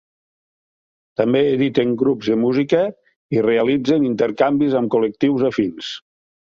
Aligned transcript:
També 1.21 1.41
editen 1.57 1.93
grups 2.03 2.31
de 2.33 2.39
música 2.47 2.81
i 3.39 3.47
realitzen 3.49 4.11
intercanvis 4.13 4.79
amb 4.83 4.97
col·lectius 4.99 5.51
afins. 5.55 5.97